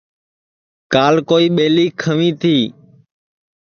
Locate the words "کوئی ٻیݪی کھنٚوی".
1.29-2.29